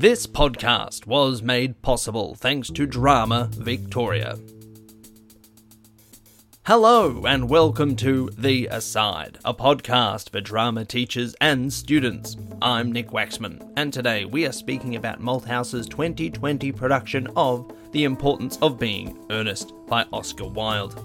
This 0.00 0.26
podcast 0.26 1.06
was 1.06 1.42
made 1.42 1.82
possible 1.82 2.34
thanks 2.34 2.70
to 2.70 2.86
Drama 2.86 3.50
Victoria. 3.52 4.38
Hello, 6.64 7.26
and 7.26 7.50
welcome 7.50 7.94
to 7.96 8.30
The 8.38 8.66
Aside, 8.68 9.36
a 9.44 9.52
podcast 9.52 10.30
for 10.30 10.40
drama 10.40 10.86
teachers 10.86 11.36
and 11.42 11.70
students. 11.70 12.38
I'm 12.62 12.90
Nick 12.90 13.08
Waxman, 13.08 13.74
and 13.76 13.92
today 13.92 14.24
we 14.24 14.46
are 14.46 14.52
speaking 14.52 14.96
about 14.96 15.20
Malthouse's 15.20 15.86
2020 15.86 16.72
production 16.72 17.28
of 17.36 17.70
The 17.92 18.04
Importance 18.04 18.56
of 18.62 18.78
Being 18.78 19.18
Earnest 19.28 19.74
by 19.86 20.06
Oscar 20.14 20.48
Wilde. 20.48 20.98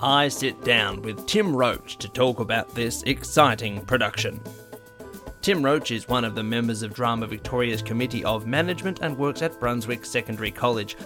I 0.00 0.28
sit 0.28 0.62
down 0.62 1.02
with 1.02 1.26
Tim 1.26 1.56
Roach 1.56 1.96
to 1.96 2.06
talk 2.06 2.38
about 2.38 2.72
this 2.76 3.02
exciting 3.02 3.84
production. 3.86 4.40
Tim 5.42 5.64
Roach 5.64 5.90
is 5.90 6.06
one 6.06 6.26
of 6.26 6.34
the 6.34 6.42
members 6.42 6.82
of 6.82 6.92
Drama 6.92 7.26
Victoria's 7.26 7.80
Committee 7.80 8.22
of 8.24 8.46
Management 8.46 8.98
and 9.00 9.16
works 9.16 9.40
at 9.40 9.58
Brunswick 9.58 10.04
Secondary 10.04 10.50
College. 10.50 10.98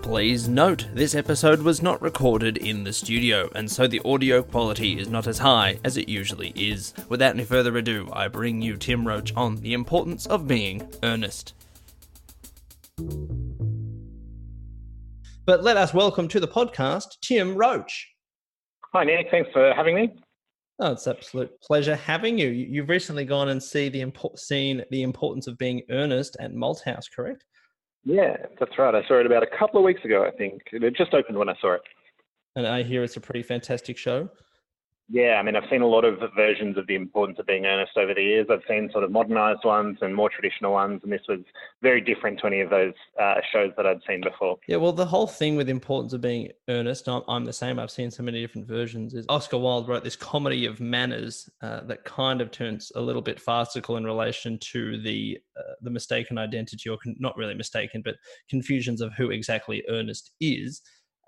Please 0.00 0.48
note, 0.48 0.86
this 0.94 1.16
episode 1.16 1.60
was 1.60 1.82
not 1.82 2.00
recorded 2.00 2.56
in 2.58 2.84
the 2.84 2.92
studio, 2.92 3.50
and 3.56 3.68
so 3.68 3.88
the 3.88 4.00
audio 4.04 4.44
quality 4.44 5.00
is 5.00 5.08
not 5.08 5.26
as 5.26 5.38
high 5.38 5.80
as 5.82 5.96
it 5.96 6.08
usually 6.08 6.52
is. 6.54 6.94
Without 7.08 7.34
any 7.34 7.42
further 7.42 7.76
ado, 7.76 8.08
I 8.12 8.28
bring 8.28 8.62
you 8.62 8.76
Tim 8.76 9.08
Roach 9.08 9.34
on 9.34 9.56
the 9.56 9.74
importance 9.74 10.24
of 10.26 10.46
being 10.46 10.88
earnest. 11.02 11.52
But 15.46 15.64
let 15.64 15.76
us 15.76 15.92
welcome 15.92 16.28
to 16.28 16.38
the 16.38 16.46
podcast 16.46 17.18
Tim 17.22 17.56
Roach. 17.56 18.08
Hi, 18.92 19.02
Nick. 19.02 19.32
Thanks 19.32 19.50
for 19.52 19.74
having 19.74 19.96
me. 19.96 20.14
Oh, 20.80 20.92
it's 20.92 21.06
absolute 21.06 21.50
pleasure 21.60 21.94
having 21.94 22.36
you. 22.36 22.48
You've 22.48 22.88
recently 22.88 23.24
gone 23.24 23.50
and 23.50 23.62
see 23.62 23.88
the 23.88 24.04
impo- 24.04 24.36
seen 24.38 24.82
the 24.90 25.02
importance 25.02 25.46
of 25.46 25.56
being 25.56 25.82
earnest 25.90 26.36
at 26.40 26.52
Malthouse, 26.52 27.04
correct? 27.14 27.44
Yeah, 28.04 28.36
that's 28.58 28.76
right. 28.76 28.94
I 28.94 29.06
saw 29.06 29.20
it 29.20 29.26
about 29.26 29.44
a 29.44 29.58
couple 29.58 29.78
of 29.78 29.84
weeks 29.84 30.04
ago, 30.04 30.24
I 30.24 30.36
think. 30.36 30.62
It 30.72 30.96
just 30.96 31.14
opened 31.14 31.38
when 31.38 31.48
I 31.48 31.54
saw 31.60 31.74
it. 31.74 31.82
And 32.56 32.66
I 32.66 32.82
hear 32.82 33.04
it's 33.04 33.16
a 33.16 33.20
pretty 33.20 33.42
fantastic 33.42 33.96
show. 33.96 34.28
Yeah, 35.10 35.34
I 35.34 35.42
mean, 35.42 35.54
I've 35.54 35.68
seen 35.70 35.82
a 35.82 35.86
lot 35.86 36.06
of 36.06 36.18
versions 36.34 36.78
of 36.78 36.86
the 36.86 36.94
importance 36.94 37.38
of 37.38 37.46
being 37.46 37.66
earnest 37.66 37.92
over 37.96 38.14
the 38.14 38.22
years. 38.22 38.46
I've 38.50 38.62
seen 38.66 38.88
sort 38.90 39.04
of 39.04 39.10
modernized 39.10 39.62
ones 39.62 39.98
and 40.00 40.14
more 40.14 40.30
traditional 40.30 40.72
ones, 40.72 41.00
and 41.02 41.12
this 41.12 41.20
was 41.28 41.40
very 41.82 42.00
different 42.00 42.40
to 42.40 42.46
any 42.46 42.62
of 42.62 42.70
those 42.70 42.94
uh, 43.20 43.34
shows 43.52 43.72
that 43.76 43.86
I'd 43.86 44.00
seen 44.08 44.22
before. 44.22 44.56
Yeah, 44.66 44.76
well, 44.76 44.92
the 44.92 45.04
whole 45.04 45.26
thing 45.26 45.56
with 45.56 45.66
the 45.66 45.72
importance 45.72 46.14
of 46.14 46.22
being 46.22 46.48
Ernest, 46.68 47.06
I'm, 47.06 47.22
I'm, 47.28 47.44
the 47.44 47.52
same. 47.52 47.78
I've 47.78 47.90
seen 47.90 48.10
so 48.10 48.22
many 48.22 48.40
different 48.40 48.66
versions. 48.66 49.12
Is 49.12 49.26
Oscar 49.28 49.58
Wilde 49.58 49.88
wrote 49.88 50.04
this 50.04 50.16
comedy 50.16 50.64
of 50.64 50.80
manners 50.80 51.50
uh, 51.60 51.82
that 51.82 52.04
kind 52.04 52.40
of 52.40 52.50
turns 52.50 52.90
a 52.94 53.00
little 53.00 53.22
bit 53.22 53.38
farcical 53.38 53.98
in 53.98 54.04
relation 54.04 54.58
to 54.72 55.00
the 55.02 55.38
uh, 55.58 55.74
the 55.82 55.90
mistaken 55.90 56.38
identity, 56.38 56.88
or 56.88 56.96
con- 56.96 57.16
not 57.18 57.36
really 57.36 57.54
mistaken, 57.54 58.00
but 58.02 58.16
confusions 58.48 59.02
of 59.02 59.12
who 59.18 59.30
exactly 59.30 59.84
earnest 59.90 60.32
is 60.40 60.80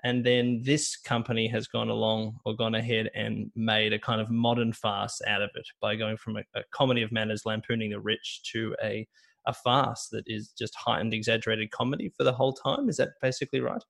and 0.07 0.25
then 0.25 0.63
this 0.63 0.97
company 0.97 1.49
has 1.49 1.67
gone 1.67 1.89
along 1.89 2.39
or 2.45 2.55
gone 2.55 2.77
ahead 2.77 3.11
and 3.17 3.51
made 3.57 3.93
a 3.93 3.99
kind 3.99 4.21
of 4.21 4.31
modern 4.31 4.73
farce 4.73 5.21
out 5.27 5.43
of 5.43 5.51
it 5.57 5.67
by 5.81 5.97
going 5.97 6.17
from 6.17 6.37
a, 6.37 6.43
a 6.55 6.63
comedy 6.71 7.03
of 7.03 7.11
manners 7.11 7.43
lampooning 7.45 7.91
the 7.91 7.99
rich 7.99 8.41
to 8.53 8.75
a 8.83 9.07
a 9.49 9.53
farce 9.53 10.09
that 10.11 10.25
is 10.27 10.53
just 10.59 10.75
heightened 10.75 11.13
exaggerated 11.13 11.71
comedy 11.73 12.09
for 12.17 12.25
the 12.25 12.33
whole 12.33 12.53
time 12.53 12.89
is 12.89 12.97
that 12.97 13.11
basically 13.21 13.61
right 13.61 13.83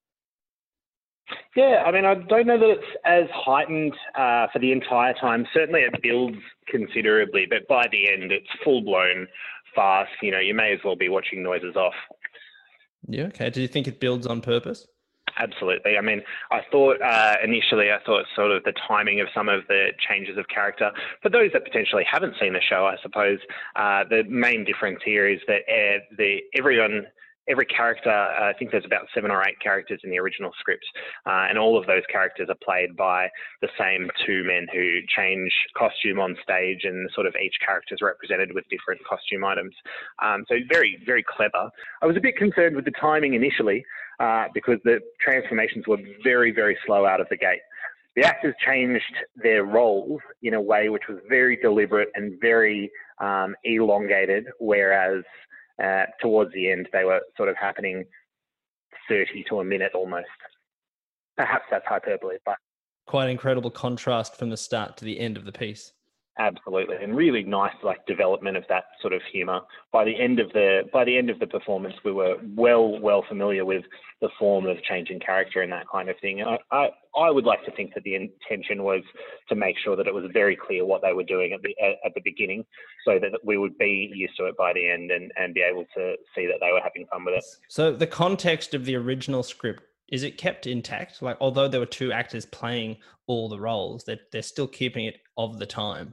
yeah, 1.57 1.83
I 1.85 1.91
mean, 1.91 2.05
I 2.05 2.15
don't 2.15 2.47
know 2.47 2.59
that 2.59 2.71
it's 2.71 2.87
as 3.05 3.25
heightened 3.35 3.95
uh, 4.15 4.47
for 4.53 4.61
the 4.61 4.71
entire 4.71 5.13
time. 5.15 5.45
Certainly, 5.53 5.81
it 5.81 6.01
builds 6.01 6.37
considerably, 6.69 7.47
but 7.51 7.67
by 7.67 7.89
the 7.91 8.13
end, 8.13 8.31
it's 8.31 8.47
full 8.63 8.83
blown 8.83 9.27
farce. 9.75 10.09
You 10.23 10.31
know, 10.31 10.39
you 10.39 10.55
may 10.55 10.73
as 10.73 10.79
well 10.85 10.95
be 10.95 11.09
watching 11.09 11.43
Noises 11.43 11.75
Off. 11.75 11.95
Yeah. 13.09 13.25
Okay. 13.25 13.51
Do 13.51 13.61
you 13.61 13.67
think 13.67 13.89
it 13.89 13.99
builds 13.99 14.29
on 14.29 14.41
purpose? 14.41 14.87
Absolutely. 15.39 15.97
I 15.97 16.01
mean, 16.01 16.23
I 16.51 16.61
thought 16.71 17.01
uh, 17.01 17.35
initially, 17.43 17.91
I 17.91 17.99
thought 18.05 18.25
sort 18.35 18.51
of 18.51 18.65
the 18.65 18.73
timing 18.87 19.21
of 19.21 19.29
some 19.35 19.49
of 19.49 19.67
the 19.69 19.89
changes 20.09 20.39
of 20.39 20.49
character. 20.49 20.91
For 21.23 21.29
those 21.29 21.51
that 21.53 21.65
potentially 21.65 22.05
haven't 22.11 22.35
seen 22.41 22.53
the 22.53 22.61
show, 22.61 22.87
I 22.87 22.97
suppose 23.03 23.39
uh, 23.77 24.05
the 24.09 24.25
main 24.29 24.65
difference 24.65 25.01
here 25.05 25.29
is 25.29 25.41
that 25.47 25.63
uh, 25.69 25.99
the 26.17 26.39
everyone 26.55 27.07
every 27.49 27.67
character, 27.67 28.11
uh, 28.11 28.51
I 28.51 28.53
think 28.59 28.71
there's 28.71 28.85
about 28.85 29.07
seven 29.15 29.31
or 29.31 29.43
eight 29.47 29.59
characters 29.61 30.01
in 30.03 30.11
the 30.11 30.19
original 30.19 30.51
script, 30.59 30.85
uh, 31.27 31.47
and 31.49 31.59
all 31.59 31.79
of 31.79 31.87
those 31.87 32.03
characters 32.11 32.49
are 32.49 32.59
played 32.65 32.97
by 32.97 33.29
the 33.63 33.69
same 33.79 34.11
two 34.27 34.45
men 34.45 34.67
who 34.73 35.01
change 35.17 35.53
costume 35.77 36.19
on 36.19 36.37
stage, 36.43 36.81
and 36.85 37.09
sort 37.15 37.27
of 37.27 37.35
each 37.43 37.55
character 37.65 37.95
is 37.95 38.03
represented 38.03 38.53
with 38.55 38.65
different 38.69 39.01
costume 39.05 39.45
items. 39.45 39.75
Um, 40.23 40.45
so 40.49 40.57
very, 40.73 40.99
very 41.07 41.25
clever. 41.25 41.71
I 42.03 42.07
was 42.07 42.17
a 42.17 42.21
bit 42.21 42.37
concerned 42.37 42.77
with 42.77 42.85
the 42.85 42.93
timing 43.01 43.35
initially 43.35 43.85
uh, 44.19 44.47
because 44.55 44.79
the 44.85 45.01
transformations 45.21 45.87
were 45.87 45.99
very, 46.23 46.53
very 46.53 46.77
slow 46.87 47.07
out 47.07 47.21
of 47.21 47.29
the 47.31 47.37
gate. 47.37 47.61
The 48.15 48.25
actors 48.25 48.55
changed 48.65 49.15
their 49.37 49.65
roles 49.65 50.21
in 50.43 50.55
a 50.55 50.61
way 50.61 50.89
which 50.89 51.03
was 51.09 51.19
very 51.29 51.57
deliberate 51.57 52.09
and 52.15 52.41
very 52.41 52.91
um, 53.21 53.55
elongated, 53.65 54.47
whereas 54.59 55.23
uh, 55.83 56.05
towards 56.23 56.53
the 56.55 56.71
end 56.71 56.89
they 56.93 57.05
were 57.05 57.21
sort 57.37 57.51
of 57.51 57.57
happening 57.57 58.05
30 59.09 59.45
to 59.51 59.61
a 59.61 59.65
minute 59.65 59.93
almost. 59.95 60.27
Perhaps 61.37 61.65
that's 61.71 61.87
hyperbole, 61.87 62.37
but 62.47 62.57
quite 63.07 63.29
incredible 63.29 63.71
contrast 63.71 64.37
from 64.37 64.51
the 64.51 64.57
start 64.57 64.97
to 64.97 65.05
the 65.05 65.21
end 65.21 65.37
of 65.37 65.45
the 65.45 65.53
piece. 65.53 65.93
Absolutely, 66.39 66.97
and 66.97 67.17
really 67.17 67.43
nice 67.45 67.73
like 67.83 68.05
development 68.05 68.59
of 68.59 68.65
that 68.69 68.85
sort 69.01 69.15
of 69.15 69.23
humour. 69.33 69.61
By 69.91 70.05
the 70.05 70.21
end 70.21 70.39
of 70.39 70.53
the 70.53 70.83
by 70.93 71.03
the 71.03 71.17
end 71.17 71.31
of 71.31 71.39
the 71.39 71.47
performance, 71.47 71.95
we 72.05 72.13
were 72.13 72.37
well 72.55 73.01
well 73.01 73.25
familiar 73.27 73.65
with 73.65 73.85
the 74.21 74.29
form 74.39 74.67
of 74.67 74.77
changing 74.83 75.21
character 75.21 75.63
and 75.63 75.73
that 75.73 75.87
kind 75.91 76.11
of 76.11 76.17
thing. 76.21 76.43
And 76.43 76.51
I, 76.51 76.59
I, 76.71 76.89
I 77.19 77.31
would 77.31 77.47
like 77.47 77.65
to 77.65 77.71
think 77.71 77.95
that 77.95 78.05
the 78.05 78.17
intention 78.17 78.83
was 78.83 79.03
to 79.49 79.55
make 79.55 79.77
sure 79.83 79.97
that 79.97 80.07
it 80.07 80.13
was 80.13 80.25
very 80.35 80.57
clear 80.57 80.85
what 80.85 81.01
they 81.01 81.15
were 81.15 81.25
doing 81.25 81.55
at 81.55 81.63
the 81.63 81.75
at 82.05 82.13
the 82.15 82.21
beginning, 82.23 82.67
so 83.07 83.19
that 83.19 83.31
we 83.43 83.57
would 83.57 83.79
be 83.79 84.13
used 84.15 84.37
to 84.37 84.45
it 84.45 84.59
by 84.59 84.75
the 84.75 84.91
end 84.91 85.11
and 85.11 85.33
and 85.39 85.55
be 85.55 85.63
able 85.63 85.87
to 85.97 86.17
see 86.35 86.45
that 86.47 86.59
they 86.61 86.71
were 86.71 86.83
having 86.83 87.07
fun 87.07 87.25
with 87.25 87.37
it. 87.37 87.45
So 87.69 87.93
the 87.93 88.07
context 88.07 88.75
of 88.75 88.85
the 88.85 88.95
original 88.97 89.43
script 89.43 89.85
is 90.09 90.23
it 90.23 90.37
kept 90.37 90.67
intact? 90.67 91.23
Like 91.23 91.39
although 91.41 91.67
there 91.67 91.81
were 91.81 91.87
two 91.87 92.13
actors 92.13 92.45
playing 92.45 92.99
all 93.27 93.49
the 93.49 93.59
roles, 93.59 94.05
they're 94.05 94.21
they're 94.33 94.43
still 94.43 94.69
keeping 94.69 95.07
it 95.07 95.17
of 95.39 95.59
the 95.59 95.67
time. 95.67 96.13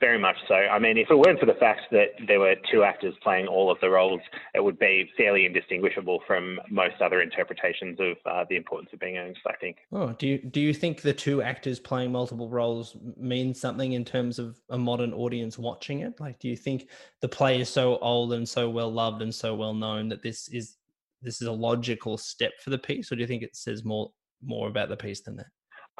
Very 0.00 0.18
much 0.18 0.36
so. 0.46 0.54
I 0.54 0.78
mean, 0.78 0.96
if 0.96 1.10
it 1.10 1.16
weren't 1.18 1.40
for 1.40 1.46
the 1.46 1.54
fact 1.54 1.82
that 1.90 2.10
there 2.28 2.38
were 2.38 2.54
two 2.70 2.84
actors 2.84 3.14
playing 3.20 3.48
all 3.48 3.68
of 3.68 3.80
the 3.80 3.90
roles, 3.90 4.20
it 4.54 4.62
would 4.62 4.78
be 4.78 5.10
fairly 5.16 5.44
indistinguishable 5.44 6.20
from 6.24 6.60
most 6.70 7.00
other 7.00 7.20
interpretations 7.20 7.98
of 7.98 8.16
uh, 8.24 8.44
the 8.48 8.54
importance 8.54 8.90
of 8.92 9.00
being 9.00 9.16
earnest. 9.16 9.40
I 9.48 9.56
think. 9.56 9.78
Oh, 9.90 10.12
do 10.12 10.28
you 10.28 10.38
do 10.38 10.60
you 10.60 10.72
think 10.72 11.02
the 11.02 11.12
two 11.12 11.42
actors 11.42 11.80
playing 11.80 12.12
multiple 12.12 12.48
roles 12.48 12.96
means 13.16 13.60
something 13.60 13.92
in 13.92 14.04
terms 14.04 14.38
of 14.38 14.60
a 14.70 14.78
modern 14.78 15.12
audience 15.12 15.58
watching 15.58 16.00
it? 16.00 16.20
Like, 16.20 16.38
do 16.38 16.46
you 16.46 16.56
think 16.56 16.88
the 17.20 17.28
play 17.28 17.60
is 17.60 17.68
so 17.68 17.98
old 17.98 18.32
and 18.34 18.48
so 18.48 18.70
well 18.70 18.92
loved 18.92 19.22
and 19.22 19.34
so 19.34 19.56
well 19.56 19.74
known 19.74 20.08
that 20.10 20.22
this 20.22 20.46
is 20.48 20.76
this 21.22 21.42
is 21.42 21.48
a 21.48 21.52
logical 21.52 22.16
step 22.16 22.52
for 22.62 22.70
the 22.70 22.78
piece, 22.78 23.10
or 23.10 23.16
do 23.16 23.22
you 23.22 23.26
think 23.26 23.42
it 23.42 23.56
says 23.56 23.84
more 23.84 24.12
more 24.44 24.68
about 24.68 24.90
the 24.90 24.96
piece 24.96 25.22
than 25.22 25.34
that? 25.36 25.46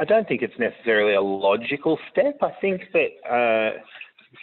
I 0.01 0.05
don't 0.05 0.29
think 0.29 0.43
it's 0.43 0.59
necessarily 0.59 1.15
a 1.15 1.21
logical 1.21 1.99
step. 2.11 2.39
I 2.43 2.53
think 2.61 2.83
that 2.93 3.09
uh, 3.29 3.79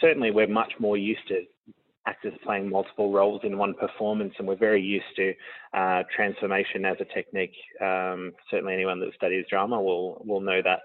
certainly 0.02 0.32
we're 0.32 0.48
much 0.48 0.74
more 0.80 0.98
used 0.98 1.28
to 1.30 1.44
actors 2.08 2.34
playing 2.44 2.70
multiple 2.70 3.12
roles 3.12 3.42
in 3.44 3.58
one 3.58 3.74
performance, 3.74 4.34
and 4.38 4.48
we're 4.48 4.58
very 4.58 4.82
used 4.82 5.06
to 5.16 5.34
uh, 5.74 6.04
transformation 6.16 6.86
as 6.86 6.98
a 7.00 7.06
technique. 7.06 7.56
Um, 7.82 8.34
certainly, 8.52 8.74
anyone 8.74 9.00
that 9.00 9.14
studies 9.16 9.46
drama 9.50 9.82
will 9.82 10.22
will 10.26 10.42
know 10.42 10.62
that 10.62 10.80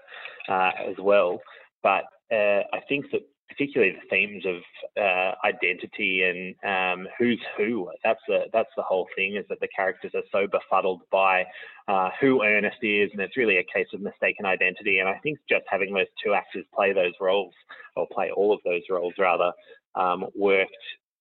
uh, 0.51 0.71
as 0.89 0.95
well. 0.99 1.39
But 1.83 2.05
uh, 2.31 2.63
I 2.73 2.79
think 2.87 3.05
that 3.11 3.21
particularly 3.51 3.93
the 3.93 4.09
themes 4.09 4.43
of 4.45 4.55
uh, 5.01 5.33
identity 5.45 6.23
and 6.23 6.55
um, 6.63 7.07
who's 7.19 7.41
who. 7.57 7.89
That's 8.03 8.19
the 8.27 8.45
that's 8.53 8.69
the 8.77 8.83
whole 8.83 9.07
thing 9.15 9.35
is 9.35 9.45
that 9.49 9.59
the 9.59 9.67
characters 9.75 10.11
are 10.15 10.23
so 10.31 10.47
befuddled 10.47 11.01
by 11.11 11.43
uh, 11.87 12.09
who 12.19 12.43
Ernest 12.43 12.77
is, 12.81 13.09
and 13.11 13.21
it's 13.21 13.37
really 13.37 13.57
a 13.57 13.63
case 13.63 13.87
of 13.93 14.01
mistaken 14.01 14.45
identity. 14.45 14.99
And 14.99 15.09
I 15.09 15.19
think 15.23 15.39
just 15.49 15.63
having 15.69 15.93
those 15.93 16.07
two 16.23 16.33
actors 16.33 16.65
play 16.73 16.93
those 16.93 17.13
roles, 17.19 17.53
or 17.95 18.07
play 18.11 18.31
all 18.35 18.53
of 18.53 18.59
those 18.63 18.83
roles 18.89 19.13
rather, 19.19 19.51
um, 19.95 20.25
worked 20.35 20.71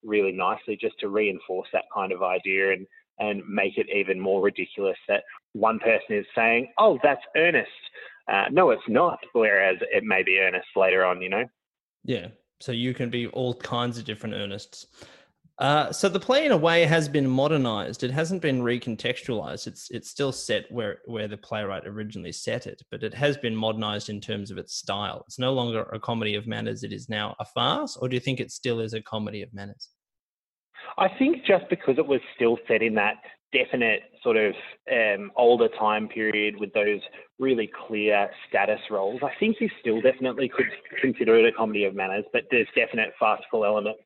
really 0.05 0.33
nicely 0.33 0.79
just 0.81 0.99
to 1.00 1.09
reinforce 1.09 1.69
that 1.73 1.85
kind 1.94 2.12
of 2.12 2.23
idea 2.23 2.73
and 2.73 2.87
and 3.19 3.43
make 3.47 3.76
it 3.76 3.87
even 3.94 4.19
more 4.19 4.43
ridiculous 4.43 4.97
that 5.09 5.25
one 5.53 5.79
person 5.79 6.17
is 6.17 6.26
saying, 6.35 6.73
"Oh, 6.79 6.99
that's 7.03 7.23
Ernest." 7.37 7.71
Uh, 8.29 8.44
no, 8.50 8.71
it's 8.71 8.88
not. 8.88 9.19
Whereas 9.33 9.76
it 9.93 10.05
may 10.05 10.23
be 10.23 10.38
Ernest 10.38 10.69
later 10.76 11.05
on, 11.05 11.21
you 11.21 11.29
know. 11.29 11.44
Yeah. 12.05 12.29
So 12.61 12.73
you 12.73 12.94
can 12.94 13.11
be 13.11 13.26
all 13.29 13.55
kinds 13.55 13.99
of 13.99 14.05
different 14.05 14.35
Ernests. 14.35 14.87
Uh, 15.61 15.93
so 15.93 16.08
the 16.08 16.19
play, 16.19 16.47
in 16.47 16.52
a 16.52 16.56
way, 16.56 16.87
has 16.87 17.06
been 17.06 17.29
modernized. 17.29 18.02
It 18.02 18.11
hasn't 18.11 18.41
been 18.41 18.62
recontextualized. 18.62 19.67
It's 19.67 19.91
it's 19.91 20.08
still 20.08 20.32
set 20.32 20.64
where 20.73 21.00
where 21.05 21.29
the 21.29 21.37
playwright 21.37 21.87
originally 21.87 22.32
set 22.32 22.67
it, 22.67 22.81
but 22.91 23.02
it 23.02 23.12
has 23.12 23.37
been 23.37 23.55
modernized 23.55 24.08
in 24.08 24.23
terms 24.23 24.50
of 24.50 24.56
its 24.56 24.75
style. 24.75 25.23
It's 25.26 25.38
no 25.38 25.52
longer 25.52 25.82
a 25.93 26.00
comedy 26.00 26.35
of 26.35 26.47
manners. 26.47 26.82
It 26.82 26.94
is 26.94 27.11
now 27.11 27.37
a 27.38 27.44
farce. 27.44 27.99
Or 27.99 28.08
do 28.08 28.17
you 28.17 28.20
think 28.20 28.41
it 28.41 28.50
still 28.50 28.81
is 28.81 28.94
a 28.94 29.02
comedy 29.02 29.43
of 29.43 29.52
manners? 29.52 29.91
I 30.97 31.08
think 31.19 31.44
just 31.44 31.69
because 31.69 31.99
it 31.99 32.06
was 32.06 32.20
still 32.37 32.58
set 32.67 32.82
in 32.82 32.94
that 32.94 33.17
definite 33.52 34.02
sort 34.23 34.38
of 34.38 34.55
um, 34.91 35.31
older 35.37 35.69
time 35.69 36.08
period 36.08 36.56
with 36.56 36.73
those 36.73 37.00
really 37.40 37.70
clear 37.88 38.31
status 38.48 38.81
roles, 38.90 39.20
I 39.22 39.32
think 39.40 39.56
you 39.60 39.69
still 39.81 40.00
definitely 40.00 40.48
could 40.48 40.66
consider 41.00 41.37
it 41.38 41.46
a 41.46 41.52
comedy 41.56 41.84
of 41.84 41.94
manners, 41.94 42.25
but 42.32 42.42
there's 42.50 42.69
definite 42.76 43.14
farcical 43.19 43.64
elements. 43.64 44.00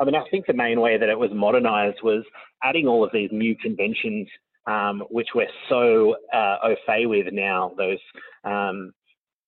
I 0.00 0.04
mean, 0.04 0.14
I 0.14 0.24
think 0.30 0.46
the 0.46 0.54
main 0.54 0.80
way 0.80 0.96
that 0.96 1.08
it 1.08 1.18
was 1.18 1.30
modernized 1.32 1.98
was 2.02 2.24
adding 2.62 2.86
all 2.86 3.04
of 3.04 3.10
these 3.12 3.30
new 3.32 3.54
conventions, 3.56 4.28
um, 4.66 5.02
which 5.10 5.28
we're 5.34 5.48
so 5.68 6.16
uh, 6.32 6.56
au 6.62 6.76
fait 6.86 7.06
with 7.06 7.26
now, 7.32 7.72
those 7.76 7.98
um, 8.44 8.92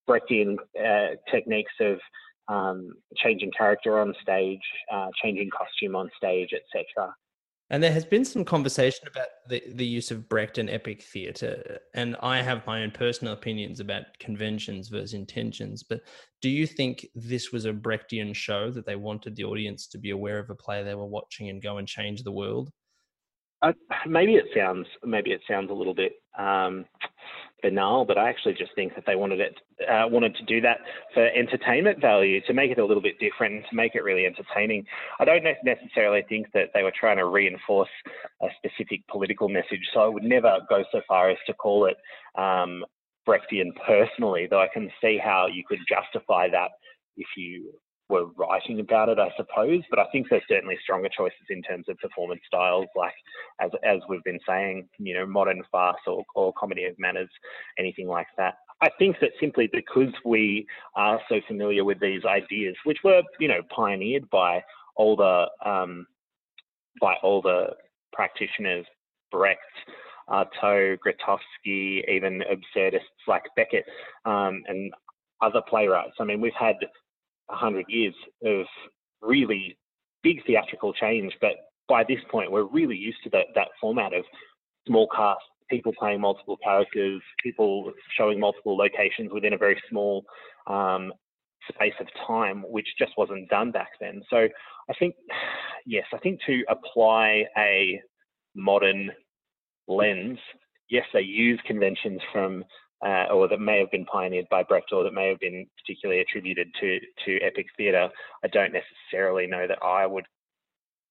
Brechtian 0.08 0.56
uh, 0.78 1.14
techniques 1.31 1.72
of 1.81 1.98
um, 2.48 2.94
changing 3.16 3.52
character 3.56 4.00
on 4.00 4.12
stage, 4.20 4.60
uh, 4.92 5.06
changing 5.22 5.50
costume 5.56 5.94
on 5.94 6.10
stage, 6.16 6.50
etc. 6.52 7.14
And 7.70 7.81
there 7.81 7.93
has 7.93 8.05
been 8.05 8.25
some 8.25 8.44
conversation 8.44 9.06
about 9.06 9.28
the, 9.49 9.62
the 9.75 9.87
use 9.87 10.11
of 10.11 10.28
Brecht 10.28 10.58
and 10.58 10.69
epic 10.69 11.02
theatre. 11.02 11.78
And 11.94 12.17
I 12.20 12.43
have 12.43 12.67
my 12.67 12.82
own 12.82 12.90
personal 12.90 13.32
opinions 13.32 13.78
about 13.78 14.02
conventions 14.19 14.88
versus 14.88 15.14
intentions. 15.14 15.84
But 15.84 16.00
do 16.43 16.50
you 16.50 16.67
think 16.67 17.06
this 17.14 17.52
was 17.52 17.67
a 17.67 17.72
Brechtian 17.72 18.34
show 18.34 18.72
that 18.72 18.87
they 18.87 18.96
wanted 18.96 19.37
the 19.37 19.44
audience 19.44 19.87
to 19.88 19.99
be 19.99 20.11
aware 20.11 20.40
of 20.40 20.50
a 20.50 20.55
play 20.55 20.82
they 20.82 20.96
were 20.96 21.06
watching 21.06 21.49
and 21.49 21.62
go 21.62 21.78
and 21.78 21.87
change 21.87 22.25
the 22.25 22.32
world? 22.32 22.70
Uh, 23.62 23.73
maybe 24.06 24.34
it 24.34 24.46
sounds 24.56 24.87
maybe 25.05 25.32
it 25.32 25.43
sounds 25.46 25.70
a 25.70 25.75
little 25.75 25.93
bit 25.93 26.12
um, 26.38 26.87
banal, 27.62 28.05
but 28.05 28.19
I 28.19 28.29
actually 28.29 28.55
just 28.55 28.75
think 28.75 28.95
that 28.95 29.05
they 29.07 29.17
wanted 29.17 29.41
it 29.41 29.55
uh, 29.89 30.07
wanted 30.09 30.35
to 30.37 30.45
do 30.45 30.61
that 30.61 30.79
for 31.15 31.27
entertainment 31.29 32.01
value, 32.01 32.41
to 32.47 32.53
make 32.53 32.71
it 32.71 32.79
a 32.79 32.85
little 32.85 33.03
bit 33.03 33.19
different, 33.19 33.65
to 33.71 33.77
make 33.77 33.95
it 33.95 34.05
really 34.05 34.27
entertaining. 34.27 34.85
I 35.19 35.25
don't 35.25 35.45
necessarily 35.65 36.23
think 36.29 36.47
that 36.53 36.71
they 36.75 36.83
were 36.83 36.93
trying 36.99 37.17
to 37.17 37.27
reinforce 37.27 37.89
a 38.43 38.47
specific 38.59 39.07
political 39.09 39.49
message, 39.49 39.89
so 39.95 40.01
I 40.01 40.09
would 40.09 40.25
never 40.25 40.59
go 40.69 40.85
so 40.93 41.01
far 41.09 41.31
as 41.31 41.39
to 41.47 41.55
call 41.55 41.87
it 41.87 41.97
um, 42.41 42.85
Brechtian 43.27 43.71
personally, 43.87 44.47
though 44.49 44.61
I 44.61 44.69
can 44.73 44.91
see 45.01 45.19
how 45.23 45.47
you 45.47 45.65
could 45.67 45.81
justify 45.89 46.49
that 46.51 46.71
if 47.17 47.27
you 47.37 47.73
were 48.11 48.27
writing 48.37 48.81
about 48.81 49.09
it, 49.09 49.19
I 49.19 49.31
suppose. 49.37 49.83
But 49.89 49.99
I 49.99 50.07
think 50.12 50.27
there's 50.29 50.43
certainly 50.49 50.77
stronger 50.83 51.09
choices 51.09 51.47
in 51.49 51.62
terms 51.62 51.87
of 51.89 51.99
performance 51.99 52.43
styles, 52.47 52.87
like 52.97 53.15
as 53.61 53.71
as 53.85 54.01
we've 54.09 54.25
been 54.25 54.41
saying, 54.47 54.89
you 54.99 55.15
know, 55.15 55.27
modern 55.27 55.62
farce 55.71 56.01
or, 56.07 56.25
or 56.35 56.53
comedy 56.59 56.85
of 56.85 56.99
manners, 56.99 57.31
anything 57.79 58.09
like 58.09 58.27
that. 58.37 58.55
I 58.83 58.89
think 58.99 59.17
that 59.21 59.31
simply 59.39 59.69
because 59.73 60.12
we 60.25 60.67
are 60.97 61.21
so 61.29 61.41
familiar 61.47 61.85
with 61.85 62.01
these 62.01 62.25
ideas, 62.25 62.75
which 62.85 62.99
were, 63.05 63.23
you 63.39 63.49
know, 63.49 63.61
pioneered 63.75 64.29
by 64.31 64.62
older 64.97 65.47
um, 65.65 66.07
by 67.01 67.15
older 67.23 67.71
practitioners, 68.12 68.87
Brecht, 69.31 69.61
Artaud, 70.29 70.99
Grotowski, 70.99 72.09
even 72.09 72.43
absurdists 72.51 73.09
like 73.27 73.45
Beckett 73.57 73.85
um, 74.25 74.62
and 74.67 74.93
other 75.41 75.62
playwrights. 75.69 76.17
I 76.21 76.25
mean, 76.25 76.41
we've 76.41 76.53
had 76.59 76.77
100 77.50 77.87
years 77.88 78.14
of 78.44 78.67
really 79.23 79.76
big 80.23 80.44
theatrical 80.47 80.93
change, 80.93 81.32
but 81.41 81.52
by 81.88 82.05
this 82.05 82.20
point, 82.31 82.52
we're 82.52 82.64
really 82.64 82.97
used 82.97 83.19
to 83.25 83.31
that, 83.31 83.47
that 83.55 83.69
format 83.81 84.12
of 84.12 84.25
small 84.87 85.08
cast, 85.14 85.43
people 85.69 85.93
playing 85.99 86.20
multiple 86.20 86.56
characters, 86.62 87.20
people 87.43 87.93
showing 88.17 88.38
multiple 88.38 88.76
locations 88.76 89.32
within 89.32 89.52
a 89.52 89.58
very 89.58 89.81
small 89.88 90.25
um, 90.67 91.12
space 91.73 91.94
of 92.00 92.06
time, 92.26 92.64
which 92.69 92.87
just 92.99 93.12
wasn't 93.17 93.49
done 93.49 93.70
back 93.70 93.91
then. 94.00 94.23
So 94.31 94.37
I 94.88 94.94
think, 94.99 95.14
yes, 95.87 96.05
I 96.12 96.19
think 96.19 96.41
to 96.47 96.62
apply 96.69 97.44
a 97.56 98.00
modern 98.55 99.11
lens, 99.88 100.38
yes, 100.88 101.05
they 101.12 101.20
use 101.20 101.61
conventions 101.67 102.20
from 102.32 102.64
uh, 103.05 103.26
or 103.32 103.49
that 103.49 103.61
may 103.61 103.79
have 103.79 103.91
been 103.91 104.05
pioneered 104.05 104.49
by 104.50 104.62
Brecht 104.62 104.93
or 104.93 105.05
that 105.05 105.14
may 105.14 105.29
have 105.29 105.41
been 105.41 105.67
particularly 105.79 106.20
attributed 106.20 106.69
to, 106.81 106.99
to 107.25 107.38
epic 107.41 107.67
theatre, 107.76 108.08
I 108.44 108.49
don't 108.49 108.73
necessarily 108.73 109.47
know 109.47 109.67
that 109.67 109.82
I 109.82 110.06
would 110.06 110.26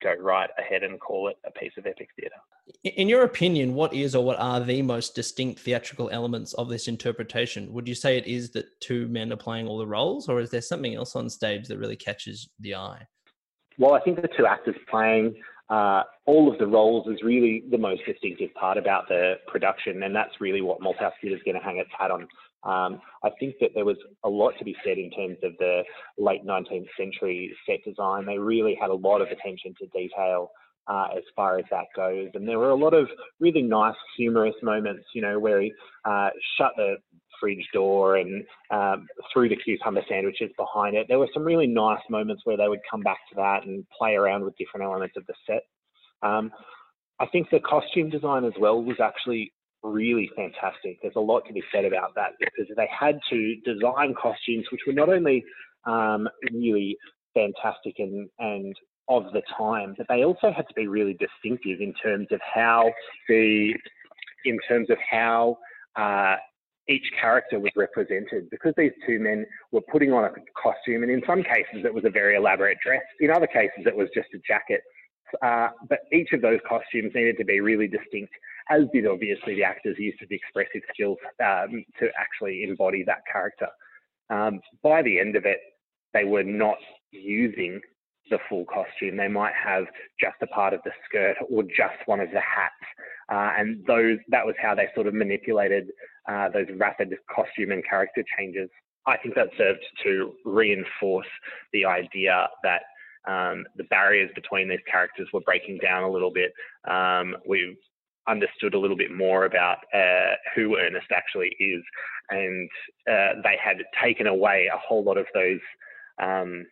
go 0.01 0.13
right 0.19 0.49
ahead 0.57 0.83
and 0.83 0.99
call 0.99 1.27
it 1.27 1.37
a 1.45 1.51
piece 1.51 1.73
of 1.77 1.85
epic 1.85 2.09
theatre. 2.15 2.35
In 2.83 3.09
your 3.09 3.23
opinion, 3.23 3.73
what 3.73 3.93
is 3.93 4.15
or 4.15 4.23
what 4.23 4.39
are 4.39 4.59
the 4.59 4.81
most 4.81 5.15
distinct 5.15 5.59
theatrical 5.59 6.09
elements 6.11 6.53
of 6.53 6.69
this 6.69 6.87
interpretation? 6.87 7.73
Would 7.73 7.87
you 7.87 7.95
say 7.95 8.17
it 8.17 8.27
is 8.27 8.51
that 8.51 8.79
two 8.79 9.07
men 9.07 9.33
are 9.33 9.37
playing 9.37 9.67
all 9.67 9.77
the 9.77 9.87
roles, 9.87 10.29
or 10.29 10.39
is 10.39 10.51
there 10.51 10.61
something 10.61 10.93
else 10.93 11.15
on 11.15 11.29
stage 11.29 11.67
that 11.67 11.79
really 11.79 11.95
catches 11.95 12.49
the 12.59 12.75
eye? 12.75 13.05
Well, 13.77 13.93
I 13.93 14.01
think 14.01 14.21
the 14.21 14.29
two 14.37 14.45
actors 14.45 14.75
playing 14.89 15.35
uh, 15.69 16.03
all 16.25 16.51
of 16.51 16.57
the 16.57 16.65
roles 16.65 17.07
is 17.07 17.21
really 17.23 17.63
the 17.69 17.77
most 17.77 18.01
distinctive 18.05 18.53
part 18.55 18.77
about 18.77 19.07
the 19.07 19.35
production, 19.47 20.03
and 20.03 20.15
that's 20.15 20.41
really 20.41 20.61
what 20.61 20.81
Malthouse 20.81 21.11
Theatre 21.21 21.35
is 21.35 21.43
going 21.43 21.57
to 21.57 21.63
hang 21.63 21.77
its 21.77 21.89
hat 21.97 22.11
on. 22.11 22.27
Um, 22.63 23.01
I 23.23 23.29
think 23.39 23.55
that 23.61 23.69
there 23.73 23.85
was 23.85 23.97
a 24.23 24.29
lot 24.29 24.53
to 24.59 24.65
be 24.65 24.75
said 24.83 24.97
in 24.97 25.11
terms 25.11 25.37
of 25.43 25.53
the 25.59 25.83
late 26.17 26.45
19th 26.45 26.87
century 26.97 27.55
set 27.65 27.83
design. 27.85 28.25
They 28.25 28.37
really 28.37 28.77
had 28.79 28.89
a 28.89 28.95
lot 28.95 29.21
of 29.21 29.29
attention 29.29 29.73
to 29.79 29.87
detail 29.87 30.51
uh, 30.87 31.07
as 31.15 31.23
far 31.35 31.59
as 31.59 31.65
that 31.69 31.85
goes, 31.95 32.29
and 32.33 32.47
there 32.47 32.57
were 32.57 32.71
a 32.71 32.75
lot 32.75 32.95
of 32.95 33.07
really 33.39 33.61
nice, 33.61 33.95
humorous 34.17 34.55
moments, 34.63 35.05
you 35.13 35.21
know, 35.21 35.39
where 35.39 35.61
he 35.61 35.71
uh, 36.03 36.29
shut 36.57 36.71
the 36.77 36.95
fridge 37.39 37.67
door 37.73 38.17
and 38.17 38.43
um, 38.71 39.07
threw 39.31 39.49
the 39.49 39.55
cucumber 39.55 40.01
sandwiches 40.07 40.51
behind 40.57 40.95
it. 40.95 41.07
There 41.07 41.19
were 41.19 41.29
some 41.33 41.43
really 41.43 41.67
nice 41.67 42.01
moments 42.09 42.43
where 42.45 42.57
they 42.57 42.67
would 42.67 42.79
come 42.89 43.01
back 43.01 43.19
to 43.29 43.35
that 43.35 43.65
and 43.65 43.85
play 43.97 44.15
around 44.15 44.43
with 44.43 44.57
different 44.57 44.85
elements 44.85 45.15
of 45.17 45.25
the 45.27 45.33
set. 45.45 45.63
Um, 46.21 46.51
I 47.19 47.25
think 47.27 47.49
the 47.49 47.59
costume 47.59 48.09
design 48.09 48.45
as 48.45 48.53
well 48.59 48.81
was 48.81 48.97
actually 49.01 49.51
really 49.83 50.29
fantastic. 50.35 50.99
There's 51.01 51.15
a 51.15 51.21
lot 51.21 51.45
to 51.47 51.53
be 51.53 51.63
said 51.73 51.85
about 51.85 52.15
that 52.15 52.31
because 52.39 52.73
they 52.75 52.87
had 52.87 53.19
to 53.29 53.55
design 53.65 54.13
costumes 54.21 54.65
which 54.71 54.81
were 54.85 54.93
not 54.93 55.09
only 55.09 55.43
um, 55.85 56.27
really 56.51 56.97
fantastic 57.33 57.95
and, 57.99 58.29
and 58.39 58.75
of 59.07 59.25
the 59.33 59.41
time, 59.57 59.95
but 59.97 60.07
they 60.07 60.23
also 60.23 60.51
had 60.51 60.67
to 60.67 60.73
be 60.75 60.87
really 60.87 61.13
distinctive 61.15 61.81
in 61.81 61.93
terms 62.01 62.27
of 62.31 62.39
how 62.41 62.91
the 63.27 63.73
in 64.45 64.57
terms 64.67 64.89
of 64.89 64.97
how 65.09 65.57
uh, 65.95 66.35
each 66.89 67.05
character 67.21 67.59
was 67.59 67.71
represented 67.75 68.49
because 68.49 68.73
these 68.75 68.91
two 69.05 69.19
men 69.19 69.45
were 69.71 69.81
putting 69.91 70.11
on 70.11 70.25
a 70.25 70.31
costume, 70.61 71.03
and 71.03 71.11
in 71.11 71.21
some 71.25 71.43
cases 71.43 71.85
it 71.85 71.93
was 71.93 72.03
a 72.05 72.09
very 72.09 72.35
elaborate 72.35 72.77
dress. 72.83 73.03
In 73.19 73.29
other 73.29 73.47
cases 73.47 73.85
it 73.85 73.95
was 73.95 74.09
just 74.13 74.27
a 74.33 74.39
jacket. 74.45 74.81
Uh, 75.43 75.69
but 75.87 75.99
each 76.11 76.29
of 76.33 76.41
those 76.41 76.59
costumes 76.67 77.11
needed 77.13 77.37
to 77.37 77.45
be 77.45 77.59
really 77.59 77.87
distinct, 77.87 78.33
as 78.71 78.81
did 78.91 79.05
obviously 79.05 79.53
the 79.55 79.63
actors' 79.63 79.95
use 79.99 80.15
of 80.23 80.27
expressive 80.31 80.81
skills 80.91 81.17
um, 81.39 81.85
to 81.99 82.07
actually 82.19 82.63
embody 82.63 83.03
that 83.05 83.21
character. 83.31 83.67
Um, 84.31 84.59
by 84.81 85.03
the 85.03 85.19
end 85.19 85.35
of 85.35 85.45
it, 85.45 85.59
they 86.13 86.23
were 86.23 86.43
not 86.43 86.77
using 87.11 87.79
the 88.29 88.39
full 88.47 88.65
costume. 88.65 89.17
They 89.17 89.27
might 89.27 89.53
have 89.53 89.85
just 90.19 90.35
a 90.41 90.47
part 90.47 90.73
of 90.73 90.81
the 90.83 90.91
skirt 91.05 91.35
or 91.49 91.63
just 91.63 91.97
one 92.05 92.19
of 92.19 92.29
the 92.31 92.41
hats. 92.41 92.73
Uh, 93.31 93.51
and 93.57 93.83
those 93.85 94.17
that 94.29 94.45
was 94.45 94.55
how 94.61 94.73
they 94.73 94.87
sort 94.95 95.07
of 95.07 95.13
manipulated 95.13 95.89
uh, 96.29 96.49
those 96.49 96.67
rapid 96.77 97.13
costume 97.33 97.71
and 97.71 97.83
character 97.87 98.23
changes. 98.37 98.69
I 99.07 99.17
think 99.17 99.35
that 99.35 99.49
served 99.57 99.83
to 100.03 100.33
reinforce 100.45 101.27
the 101.73 101.85
idea 101.85 102.47
that 102.63 102.81
um, 103.27 103.65
the 103.75 103.83
barriers 103.85 104.29
between 104.35 104.69
these 104.69 104.79
characters 104.89 105.27
were 105.33 105.41
breaking 105.41 105.79
down 105.81 106.03
a 106.03 106.09
little 106.09 106.31
bit. 106.31 106.51
Um, 106.89 107.35
we've 107.47 107.77
understood 108.27 108.75
a 108.75 108.79
little 108.79 108.97
bit 108.97 109.11
more 109.11 109.45
about 109.45 109.77
uh, 109.93 110.35
who 110.55 110.77
Ernest 110.77 111.07
actually 111.11 111.55
is, 111.59 111.83
and 112.29 112.69
uh, 113.09 113.41
they 113.43 113.57
had 113.61 113.77
taken 114.01 114.27
away 114.27 114.69
a 114.73 114.77
whole 114.77 115.03
lot 115.03 115.17
of 115.17 115.25
those 115.33 115.59
um, 116.21 116.65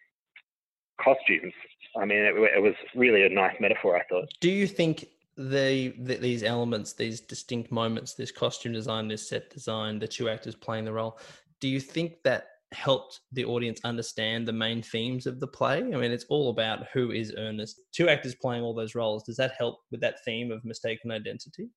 costumes. 1.01 1.53
I 1.99 2.05
mean, 2.05 2.19
it, 2.19 2.35
it, 2.35 2.61
was 2.61 2.75
really 2.95 3.25
a 3.25 3.29
nice 3.29 3.55
metaphor, 3.59 3.97
I 3.97 4.03
thought. 4.09 4.29
Do 4.39 4.51
you 4.51 4.67
think 4.67 5.07
the, 5.37 5.93
the, 5.99 6.15
these 6.15 6.43
elements, 6.43 6.93
these 6.93 7.21
distinct 7.21 7.71
moments, 7.71 8.13
this 8.13 8.31
costume 8.31 8.73
design, 8.73 9.07
this 9.07 9.27
set 9.29 9.49
design, 9.49 9.99
the 9.99 10.07
two 10.07 10.29
actors 10.29 10.55
playing 10.55 10.85
the 10.85 10.93
role, 10.93 11.19
do 11.59 11.67
you 11.67 11.79
think 11.79 12.23
that 12.23 12.47
helped 12.73 13.21
the 13.31 13.45
audience 13.45 13.79
understand 13.83 14.47
the 14.47 14.53
main 14.53 14.81
themes 14.81 15.25
of 15.25 15.39
the 15.39 15.47
play? 15.47 15.77
I 15.77 15.97
mean, 15.97 16.11
it's 16.11 16.25
all 16.29 16.49
about 16.49 16.87
who 16.93 17.11
is 17.11 17.33
Ernest. 17.37 17.81
Two 17.93 18.09
actors 18.09 18.35
playing 18.35 18.63
all 18.63 18.73
those 18.73 18.95
roles. 18.95 19.23
Does 19.23 19.37
that 19.37 19.53
help 19.57 19.79
with 19.91 20.01
that 20.01 20.23
theme 20.25 20.51
of 20.51 20.65
mistaken 20.65 21.11
identity? 21.11 21.69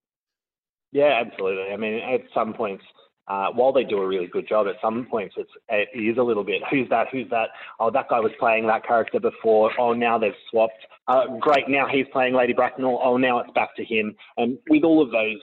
Yeah, 0.93 1.23
absolutely. 1.25 1.73
I 1.73 1.77
mean, 1.77 2.01
at 2.01 2.23
some 2.35 2.53
points, 2.53 2.85
uh, 3.29 3.49
while 3.53 3.73
they 3.73 3.85
do 3.85 3.99
a 3.99 4.07
really 4.07 4.27
good 4.27 4.49
job, 4.49 4.67
at 4.67 4.75
some 4.83 5.07
points 5.09 5.37
it's 5.39 5.51
it 5.69 5.89
is 5.95 6.19
a 6.19 6.23
little 6.23 6.43
bit 6.43 6.63
who's 6.69 6.89
that, 6.89 7.07
who's 7.13 7.31
that? 7.31 7.51
Oh, 7.79 7.89
that 7.91 8.09
guy 8.09 8.19
was 8.19 8.33
playing 8.41 8.67
that 8.67 8.85
character 8.85 9.21
before. 9.21 9.71
Oh, 9.79 9.93
now 9.93 10.19
they've 10.19 10.33
swapped. 10.51 10.85
Uh, 11.11 11.27
great, 11.41 11.69
now 11.69 11.89
he's 11.89 12.07
playing 12.13 12.35
Lady 12.35 12.53
Bracknell. 12.53 13.01
Oh, 13.03 13.17
now 13.17 13.41
it's 13.41 13.51
back 13.53 13.75
to 13.75 13.85
him. 13.85 14.15
And 14.37 14.57
with 14.69 14.85
all 14.85 15.03
of 15.03 15.11
those 15.11 15.41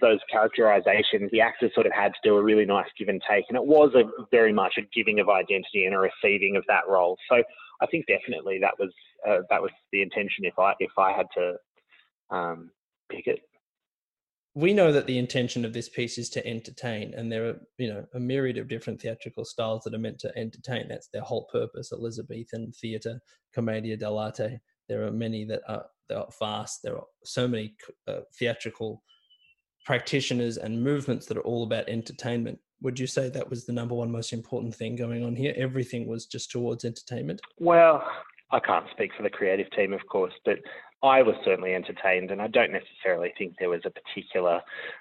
those 0.00 0.18
characterizations, 0.30 1.30
the 1.30 1.40
actors 1.40 1.70
sort 1.74 1.86
of 1.86 1.92
had 1.92 2.08
to 2.08 2.18
do 2.22 2.36
a 2.36 2.42
really 2.42 2.66
nice 2.66 2.88
give 2.98 3.08
and 3.08 3.22
take, 3.30 3.44
and 3.48 3.56
it 3.56 3.64
was 3.64 3.94
a 3.94 4.02
very 4.32 4.52
much 4.52 4.74
a 4.78 4.82
giving 4.92 5.20
of 5.20 5.28
identity 5.28 5.84
and 5.84 5.94
a 5.94 5.98
receiving 5.98 6.56
of 6.56 6.64
that 6.66 6.88
role. 6.88 7.16
So 7.30 7.36
I 7.80 7.86
think 7.86 8.06
definitely 8.08 8.58
that 8.60 8.74
was 8.80 8.92
uh, 9.26 9.38
that 9.48 9.62
was 9.62 9.70
the 9.92 10.02
intention. 10.02 10.44
If 10.44 10.58
I 10.58 10.72
if 10.80 10.90
I 10.98 11.12
had 11.12 11.26
to 11.36 11.54
um, 12.36 12.70
pick 13.08 13.28
it. 13.28 13.38
We 14.56 14.72
know 14.72 14.90
that 14.90 15.06
the 15.06 15.18
intention 15.18 15.64
of 15.64 15.72
this 15.72 15.88
piece 15.88 16.18
is 16.18 16.30
to 16.30 16.44
entertain, 16.44 17.14
and 17.14 17.30
there 17.30 17.46
are, 17.46 17.60
you 17.78 17.88
know, 17.88 18.06
a 18.14 18.18
myriad 18.18 18.58
of 18.58 18.68
different 18.68 19.00
theatrical 19.00 19.44
styles 19.44 19.84
that 19.84 19.94
are 19.94 19.98
meant 19.98 20.18
to 20.20 20.36
entertain. 20.36 20.88
That's 20.88 21.08
their 21.12 21.22
whole 21.22 21.46
purpose. 21.52 21.92
Elizabethan 21.92 22.72
theatre, 22.72 23.20
commedia 23.54 23.96
dell'arte. 23.96 24.58
There 24.88 25.04
are 25.04 25.12
many 25.12 25.44
that 25.44 25.62
are, 25.68 25.86
that 26.08 26.18
are 26.18 26.30
fast. 26.30 26.80
There 26.82 26.96
are 26.96 27.06
so 27.24 27.48
many 27.48 27.76
uh, 28.06 28.20
theatrical 28.38 29.02
practitioners 29.84 30.56
and 30.56 30.82
movements 30.82 31.26
that 31.26 31.36
are 31.36 31.42
all 31.42 31.62
about 31.62 31.88
entertainment. 31.88 32.58
Would 32.82 32.98
you 32.98 33.06
say 33.06 33.28
that 33.28 33.48
was 33.48 33.64
the 33.64 33.72
number 33.72 33.94
one 33.94 34.10
most 34.10 34.32
important 34.32 34.74
thing 34.74 34.96
going 34.96 35.24
on 35.24 35.34
here? 35.34 35.54
Everything 35.56 36.06
was 36.06 36.26
just 36.26 36.50
towards 36.50 36.84
entertainment? 36.84 37.40
Well, 37.58 38.04
I 38.50 38.60
can't 38.60 38.86
speak 38.90 39.12
for 39.16 39.22
the 39.22 39.30
creative 39.30 39.70
team, 39.70 39.92
of 39.92 40.06
course, 40.06 40.34
but 40.44 40.58
I 41.02 41.22
was 41.22 41.34
certainly 41.44 41.74
entertained, 41.74 42.30
and 42.30 42.40
I 42.40 42.48
don't 42.48 42.72
necessarily 42.72 43.32
think 43.36 43.54
there 43.58 43.70
was 43.70 43.82
a 43.84 43.90
particular 43.90 44.60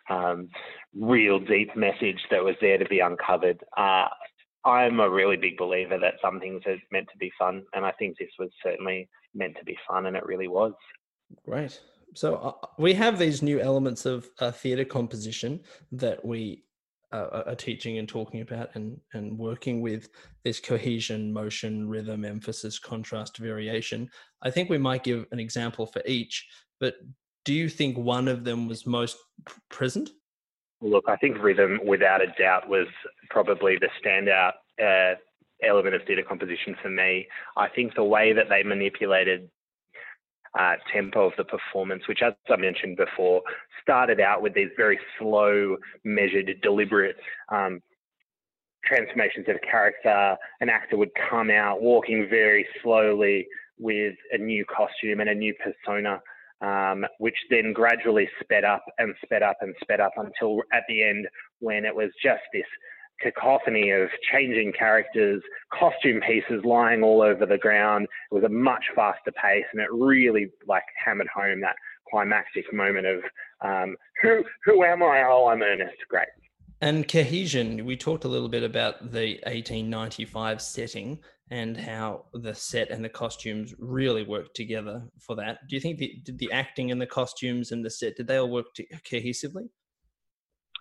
um, 0.09 0.49
real 0.93 1.39
deep 1.39 1.75
message 1.75 2.19
that 2.31 2.43
was 2.43 2.55
there 2.61 2.77
to 2.77 2.85
be 2.85 2.99
uncovered. 2.99 3.63
Uh, 3.77 4.07
I'm 4.65 4.99
a 4.99 5.09
really 5.09 5.37
big 5.37 5.57
believer 5.57 5.97
that 5.99 6.15
some 6.21 6.39
things 6.39 6.63
are 6.65 6.77
meant 6.91 7.07
to 7.11 7.17
be 7.17 7.31
fun, 7.37 7.63
and 7.73 7.85
I 7.85 7.91
think 7.91 8.17
this 8.17 8.31
was 8.37 8.49
certainly 8.63 9.07
meant 9.35 9.55
to 9.57 9.65
be 9.65 9.77
fun, 9.87 10.05
and 10.07 10.15
it 10.15 10.25
really 10.25 10.47
was. 10.47 10.73
Great. 11.45 11.79
So 12.13 12.35
uh, 12.35 12.67
we 12.77 12.93
have 12.93 13.19
these 13.19 13.41
new 13.41 13.59
elements 13.59 14.05
of 14.05 14.29
uh, 14.39 14.51
theatre 14.51 14.85
composition 14.85 15.59
that 15.91 16.23
we 16.23 16.63
uh, 17.11 17.43
are 17.47 17.55
teaching 17.55 17.97
and 17.97 18.07
talking 18.07 18.41
about 18.41 18.69
and, 18.75 18.99
and 19.13 19.37
working 19.37 19.81
with 19.81 20.09
this 20.43 20.59
cohesion, 20.59 21.31
motion, 21.31 21.87
rhythm, 21.87 22.25
emphasis, 22.25 22.79
contrast, 22.79 23.37
variation. 23.37 24.09
I 24.41 24.49
think 24.49 24.69
we 24.69 24.77
might 24.77 25.03
give 25.03 25.25
an 25.31 25.39
example 25.39 25.85
for 25.85 26.01
each, 26.05 26.47
but 26.79 26.95
do 27.43 27.53
you 27.53 27.69
think 27.69 27.97
one 27.97 28.27
of 28.27 28.43
them 28.43 28.67
was 28.67 28.85
most 28.85 29.17
present? 29.69 30.09
Look, 30.81 31.05
I 31.07 31.15
think 31.17 31.41
rhythm, 31.41 31.79
without 31.85 32.21
a 32.21 32.27
doubt, 32.37 32.67
was 32.67 32.87
probably 33.29 33.77
the 33.77 33.89
standout 34.03 34.53
uh, 34.81 35.15
element 35.63 35.95
of 35.95 36.01
theatre 36.05 36.23
composition 36.27 36.75
for 36.81 36.89
me. 36.89 37.27
I 37.57 37.67
think 37.69 37.95
the 37.95 38.03
way 38.03 38.33
that 38.33 38.49
they 38.49 38.63
manipulated 38.63 39.49
uh, 40.57 40.75
tempo 40.93 41.27
of 41.27 41.33
the 41.37 41.43
performance, 41.43 42.07
which, 42.07 42.21
as 42.25 42.33
I 42.49 42.55
mentioned 42.55 42.97
before, 42.97 43.41
started 43.81 44.19
out 44.19 44.41
with 44.41 44.53
these 44.53 44.69
very 44.77 44.99
slow, 45.19 45.77
measured, 46.03 46.49
deliberate 46.61 47.17
um, 47.49 47.81
transformations 48.85 49.47
of 49.49 49.55
character. 49.69 50.37
An 50.61 50.69
actor 50.69 50.97
would 50.97 51.11
come 51.29 51.49
out 51.49 51.81
walking 51.81 52.27
very 52.29 52.65
slowly 52.81 53.47
with 53.77 54.15
a 54.31 54.37
new 54.37 54.63
costume 54.65 55.19
and 55.19 55.29
a 55.29 55.35
new 55.35 55.53
persona. 55.55 56.21
Um, 56.61 57.05
which 57.19 57.35
then 57.49 57.73
gradually 57.73 58.29
sped 58.41 58.63
up 58.63 58.83
and 58.97 59.13
sped 59.21 59.43
up 59.43 59.57
and 59.59 59.75
sped 59.81 59.99
up 59.99 60.13
until 60.15 60.61
at 60.71 60.83
the 60.87 61.03
end 61.03 61.27
when 61.59 61.83
it 61.83 61.93
was 61.93 62.09
just 62.23 62.41
this 62.53 62.63
cacophony 63.21 63.91
of 63.91 64.09
changing 64.31 64.73
characters, 64.77 65.41
costume 65.77 66.21
pieces 66.21 66.63
lying 66.63 67.03
all 67.03 67.21
over 67.21 67.45
the 67.45 67.57
ground. 67.57 68.07
It 68.31 68.35
was 68.35 68.43
a 68.43 68.49
much 68.49 68.85
faster 68.95 69.31
pace, 69.31 69.65
and 69.71 69.81
it 69.81 69.89
really 69.91 70.51
like 70.67 70.83
hammered 71.03 71.27
home 71.33 71.61
that 71.61 71.75
climactic 72.09 72.71
moment 72.73 73.07
of 73.07 73.19
um, 73.61 73.95
who 74.21 74.43
who 74.63 74.83
am 74.83 75.03
I? 75.03 75.23
Oh, 75.23 75.47
I'm 75.47 75.61
Ernest. 75.61 75.97
Great. 76.09 76.27
And 76.81 77.07
cohesion. 77.07 77.85
We 77.85 77.95
talked 77.95 78.25
a 78.25 78.27
little 78.27 78.49
bit 78.49 78.63
about 78.63 79.11
the 79.11 79.39
1895 79.45 80.61
setting 80.61 81.19
and 81.51 81.77
how 81.77 82.25
the 82.33 82.53
set 82.53 82.89
and 82.89 83.03
the 83.03 83.09
costumes 83.09 83.73
really 83.77 84.23
worked 84.23 84.55
together 84.55 85.03
for 85.19 85.35
that. 85.35 85.59
Do 85.69 85.75
you 85.75 85.79
think 85.79 85.99
the, 85.99 86.19
did 86.23 86.39
the 86.39 86.51
acting 86.51 86.91
and 86.91 86.99
the 86.99 87.05
costumes 87.05 87.71
and 87.71 87.85
the 87.85 87.89
set 87.89 88.17
did 88.17 88.27
they 88.27 88.37
all 88.37 88.49
work 88.49 88.73
to, 88.75 88.85
cohesively? 89.09 89.69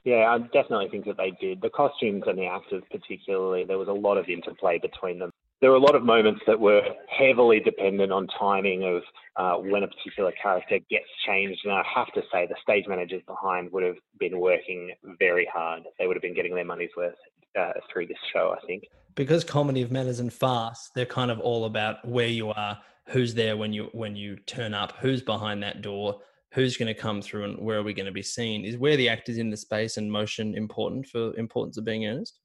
Yeah, 0.04 0.26
I 0.28 0.38
definitely 0.38 0.88
think 0.90 1.06
that 1.06 1.16
they 1.16 1.32
did. 1.40 1.62
The 1.62 1.70
costumes 1.70 2.24
and 2.26 2.38
the 2.38 2.46
actors, 2.46 2.82
particularly, 2.90 3.64
there 3.64 3.78
was 3.78 3.88
a 3.88 3.92
lot 3.92 4.18
of 4.18 4.28
interplay 4.28 4.78
between 4.78 5.18
them. 5.18 5.30
There 5.60 5.70
were 5.70 5.76
a 5.76 5.80
lot 5.80 5.94
of 5.94 6.04
moments 6.04 6.42
that 6.46 6.60
were 6.60 6.82
heavily 7.08 7.58
dependent 7.60 8.12
on 8.12 8.26
timing 8.38 8.84
of 8.84 9.02
uh, 9.36 9.62
when 9.62 9.82
a 9.82 9.88
particular 9.88 10.32
character 10.32 10.78
gets 10.90 11.06
changed. 11.26 11.60
And 11.64 11.72
I 11.72 11.82
have 11.94 12.12
to 12.12 12.22
say, 12.30 12.46
the 12.46 12.56
stage 12.62 12.84
managers 12.86 13.22
behind 13.26 13.72
would 13.72 13.82
have 13.82 13.96
been 14.18 14.40
working 14.40 14.92
very 15.18 15.48
hard. 15.50 15.84
They 15.98 16.06
would 16.06 16.16
have 16.16 16.22
been 16.22 16.34
getting 16.34 16.54
their 16.54 16.66
money's 16.66 16.90
worth 16.96 17.14
uh, 17.58 17.72
through 17.90 18.08
this 18.08 18.18
show, 18.30 18.54
I 18.60 18.66
think. 18.66 18.84
Because 19.14 19.42
comedy 19.42 19.80
of 19.80 19.90
manners 19.90 20.20
and 20.20 20.30
farce, 20.30 20.90
they're 20.94 21.06
kind 21.06 21.30
of 21.30 21.40
all 21.40 21.64
about 21.64 22.06
where 22.06 22.28
you 22.28 22.50
are, 22.50 22.78
who's 23.06 23.32
there 23.32 23.56
when 23.56 23.72
you 23.72 23.88
when 23.92 24.16
you 24.16 24.36
turn 24.36 24.74
up, 24.74 24.92
who's 25.00 25.22
behind 25.22 25.62
that 25.62 25.80
door, 25.80 26.20
who's 26.54 26.76
going 26.76 26.92
to 26.92 27.00
come 27.00 27.20
through 27.20 27.44
and 27.44 27.58
where 27.58 27.78
are 27.78 27.82
we 27.82 27.92
going 27.92 28.06
to 28.06 28.12
be 28.12 28.22
seen 28.22 28.64
is 28.64 28.78
where 28.78 28.96
the 28.96 29.08
actors 29.08 29.38
in 29.38 29.50
the 29.50 29.56
space 29.56 29.96
and 29.96 30.10
motion 30.10 30.54
important 30.54 31.06
for 31.06 31.34
importance 31.36 31.76
of 31.76 31.84
being 31.84 32.06
earnest 32.06 32.40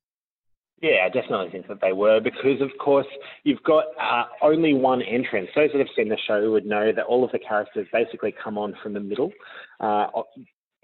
yeah, 0.82 1.06
I 1.06 1.10
definitely 1.10 1.50
think 1.52 1.68
that 1.68 1.82
they 1.82 1.92
were 1.92 2.22
because, 2.22 2.62
of 2.62 2.70
course, 2.80 3.08
you've 3.44 3.62
got 3.64 3.84
uh, 4.02 4.24
only 4.42 4.74
one 4.74 5.02
entrance. 5.02 5.50
Those 5.54 5.72
that 5.74 5.80
have 5.80 5.90
seen 5.94 6.08
the 6.08 6.18
show 6.26 6.52
would 6.52 6.66
know 6.66 6.94
that 6.94 7.06
all 7.06 7.26
of 7.26 7.32
the 7.34 7.40
characters 7.40 7.86
basically 7.92 8.34
come 8.42 8.58
on 8.58 8.74
from 8.82 8.94
the 8.94 9.02
middle. 9.02 9.30
Uh, 9.82 10.08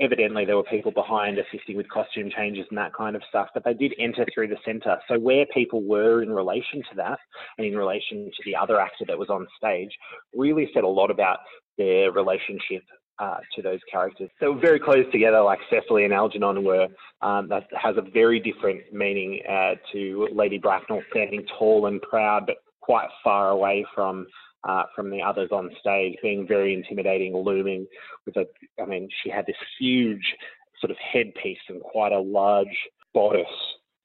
evidently, 0.01 0.43
there 0.43 0.57
were 0.57 0.63
people 0.63 0.91
behind 0.91 1.37
assisting 1.37 1.77
with 1.77 1.89
costume 1.89 2.29
changes 2.29 2.65
and 2.69 2.77
that 2.77 2.93
kind 2.93 3.15
of 3.15 3.21
stuff, 3.29 3.47
but 3.53 3.63
they 3.63 3.73
did 3.73 3.93
enter 3.97 4.25
through 4.33 4.49
the 4.49 4.57
centre. 4.65 4.97
So, 5.07 5.17
where 5.17 5.45
people 5.53 5.81
were 5.81 6.21
in 6.23 6.29
relation 6.29 6.81
to 6.89 6.95
that 6.97 7.19
and 7.57 7.65
in 7.65 7.77
relation 7.77 8.25
to 8.25 8.43
the 8.43 8.55
other 8.57 8.81
actor 8.81 9.05
that 9.07 9.17
was 9.17 9.29
on 9.29 9.47
stage 9.55 9.91
really 10.33 10.69
said 10.73 10.83
a 10.83 10.87
lot 10.89 11.09
about 11.09 11.37
their 11.77 12.11
relationship 12.11 12.83
uh, 13.19 13.37
to 13.55 13.61
those 13.61 13.79
characters. 13.91 14.29
So 14.39 14.53
very 14.55 14.79
close 14.79 15.05
together, 15.11 15.41
like 15.41 15.59
Cecily 15.69 16.03
and 16.03 16.13
Algernon 16.13 16.63
were. 16.63 16.87
Um, 17.21 17.47
that 17.49 17.63
has 17.81 17.95
a 17.97 18.01
very 18.01 18.39
different 18.39 18.81
meaning 18.91 19.41
uh, 19.49 19.75
to 19.93 20.27
Lady 20.33 20.57
Bracknell 20.57 21.01
standing 21.11 21.45
tall 21.57 21.87
and 21.87 22.01
proud, 22.01 22.45
but 22.45 22.57
quite 22.81 23.09
far 23.23 23.49
away 23.49 23.85
from 23.95 24.27
uh, 24.67 24.83
from 24.95 25.11
the 25.11 25.21
others 25.21 25.49
on 25.51 25.69
stage, 25.79 26.15
being 26.23 26.47
very 26.47 26.73
intimidating, 26.73 27.35
looming. 27.35 27.85
With 28.25 28.35
a, 28.35 28.45
I 28.81 28.85
mean, 28.85 29.07
she 29.23 29.29
had 29.29 29.45
this 29.45 29.55
huge 29.79 30.35
sort 30.81 30.89
of 30.89 30.97
headpiece 30.97 31.59
and 31.69 31.81
quite 31.81 32.11
a 32.11 32.19
large 32.19 32.67
bodice, 33.13 33.45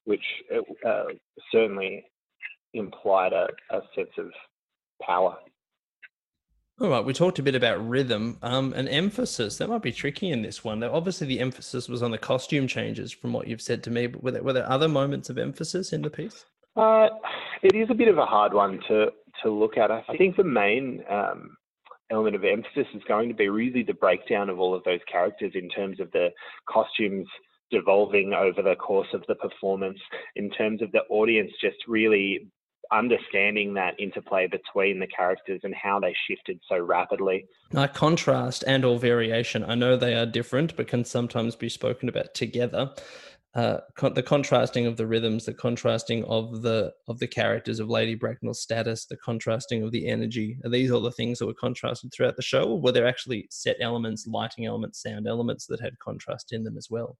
which 0.04 0.24
uh, 0.86 1.04
certainly 1.50 2.04
implied 2.74 3.32
a, 3.32 3.48
a 3.74 3.80
sense 3.94 4.10
of 4.18 4.26
power. 5.02 5.36
All 6.80 6.88
right, 6.88 7.04
we 7.04 7.12
talked 7.12 7.38
a 7.38 7.42
bit 7.42 7.54
about 7.54 7.86
rhythm 7.86 8.38
um, 8.40 8.72
and 8.74 8.88
emphasis. 8.88 9.58
That 9.58 9.68
might 9.68 9.82
be 9.82 9.92
tricky 9.92 10.30
in 10.30 10.40
this 10.40 10.64
one. 10.64 10.82
Obviously, 10.82 11.26
the 11.26 11.38
emphasis 11.40 11.90
was 11.90 12.02
on 12.02 12.10
the 12.10 12.16
costume 12.16 12.66
changes, 12.66 13.12
from 13.12 13.34
what 13.34 13.46
you've 13.46 13.60
said 13.60 13.82
to 13.82 13.90
me. 13.90 14.06
But 14.06 14.22
were 14.22 14.30
there, 14.30 14.42
were 14.42 14.54
there 14.54 14.70
other 14.70 14.88
moments 14.88 15.28
of 15.28 15.36
emphasis 15.36 15.92
in 15.92 16.00
the 16.00 16.08
piece? 16.08 16.46
Uh, 16.76 17.08
it 17.62 17.74
is 17.74 17.88
a 17.90 17.94
bit 17.94 18.08
of 18.08 18.16
a 18.16 18.24
hard 18.24 18.54
one 18.54 18.80
to 18.88 19.08
to 19.42 19.50
look 19.50 19.76
at. 19.76 19.90
I 19.90 20.02
think 20.16 20.36
the 20.36 20.44
main 20.44 21.04
um, 21.10 21.54
element 22.10 22.34
of 22.34 22.44
emphasis 22.44 22.86
is 22.94 23.02
going 23.06 23.28
to 23.28 23.34
be 23.34 23.50
really 23.50 23.82
the 23.82 23.92
breakdown 23.92 24.48
of 24.48 24.58
all 24.58 24.74
of 24.74 24.82
those 24.84 25.00
characters 25.10 25.52
in 25.54 25.68
terms 25.68 26.00
of 26.00 26.10
the 26.12 26.28
costumes 26.66 27.26
devolving 27.70 28.32
over 28.32 28.62
the 28.62 28.76
course 28.76 29.08
of 29.12 29.22
the 29.28 29.34
performance, 29.34 29.98
in 30.34 30.48
terms 30.50 30.80
of 30.80 30.90
the 30.92 31.02
audience 31.10 31.52
just 31.60 31.76
really 31.86 32.50
understanding 32.92 33.74
that 33.74 33.98
interplay 33.98 34.46
between 34.46 34.98
the 34.98 35.06
characters 35.06 35.60
and 35.62 35.74
how 35.74 36.00
they 36.00 36.14
shifted 36.28 36.60
so 36.68 36.78
rapidly. 36.78 37.46
Now, 37.72 37.86
contrast 37.86 38.64
and 38.66 38.84
or 38.84 38.98
variation, 38.98 39.64
I 39.64 39.74
know 39.74 39.96
they 39.96 40.14
are 40.14 40.26
different, 40.26 40.76
but 40.76 40.88
can 40.88 41.04
sometimes 41.04 41.56
be 41.56 41.68
spoken 41.68 42.08
about 42.08 42.34
together. 42.34 42.92
Uh, 43.52 43.78
con- 43.96 44.14
the 44.14 44.22
contrasting 44.22 44.86
of 44.86 44.96
the 44.96 45.06
rhythms, 45.06 45.44
the 45.44 45.52
contrasting 45.52 46.22
of 46.24 46.62
the 46.62 46.92
of 47.08 47.18
the 47.18 47.26
characters 47.26 47.80
of 47.80 47.90
Lady 47.90 48.14
Bracknell's 48.14 48.62
status, 48.62 49.06
the 49.06 49.16
contrasting 49.16 49.82
of 49.82 49.90
the 49.90 50.06
energy. 50.06 50.56
Are 50.64 50.70
these 50.70 50.92
all 50.92 51.00
the 51.00 51.10
things 51.10 51.40
that 51.40 51.46
were 51.46 51.54
contrasted 51.54 52.12
throughout 52.12 52.36
the 52.36 52.42
show, 52.42 52.62
or 52.62 52.80
were 52.80 52.92
there 52.92 53.08
actually 53.08 53.48
set 53.50 53.76
elements, 53.80 54.24
lighting 54.28 54.66
elements, 54.66 55.02
sound 55.02 55.26
elements 55.26 55.66
that 55.66 55.80
had 55.80 55.98
contrast 55.98 56.52
in 56.52 56.62
them 56.62 56.76
as 56.76 56.86
well? 56.90 57.18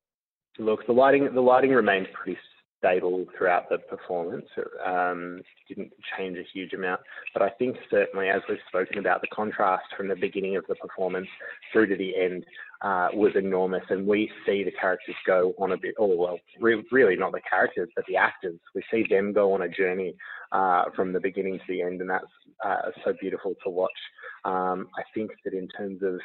Look, 0.61 0.87
the 0.87 0.93
lighting 0.93 1.35
the 1.35 1.41
lighting 1.41 1.71
remained 1.71 2.09
pretty 2.13 2.39
stable 2.81 3.27
throughout 3.37 3.69
the 3.69 3.79
performance. 3.79 4.47
Um, 4.85 5.43
didn't 5.69 5.93
change 6.17 6.37
a 6.37 6.43
huge 6.53 6.73
amount, 6.73 7.01
but 7.33 7.43
I 7.43 7.51
think 7.51 7.77
certainly, 7.91 8.29
as 8.29 8.41
we've 8.49 8.59
spoken 8.69 8.99
about, 8.99 9.21
the 9.21 9.29
contrast 9.29 9.85
from 9.97 10.09
the 10.09 10.17
beginning 10.17 10.57
of 10.57 10.65
the 10.69 10.75
performance 10.75 11.29
through 11.73 11.87
to 11.87 11.97
the 11.97 12.17
end 12.17 12.45
uh, 12.83 13.09
was 13.13 13.33
enormous, 13.37 13.85
and 13.91 14.07
we 14.07 14.31
see 14.45 14.65
the 14.65 14.73
characters 14.73 15.15
go 15.27 15.55
on 15.59 15.73
a 15.73 15.77
bit. 15.77 15.95
Oh 15.99 16.17
well, 16.17 16.39
re- 16.61 16.85
really 16.91 17.17
not 17.17 17.33
the 17.33 17.41
characters, 17.49 17.89
but 17.95 18.05
the 18.09 18.17
actors. 18.17 18.59
We 18.75 18.83
see 18.91 19.05
them 19.09 19.33
go 19.33 19.53
on 19.53 19.63
a 19.63 19.69
journey 19.69 20.15
uh, 20.51 20.85
from 20.97 21.13
the 21.13 21.21
beginning 21.21 21.59
to 21.59 21.65
the 21.69 21.83
end, 21.83 22.01
and 22.01 22.11
that's 22.11 22.25
uh, 22.65 22.91
so 23.05 23.13
beautiful 23.21 23.55
to 23.65 23.71
watch. 23.71 23.91
Um, 24.45 24.89
I 24.97 25.03
think 25.15 25.31
that 25.45 25.53
in 25.53 25.69
terms 25.69 26.03
of 26.03 26.21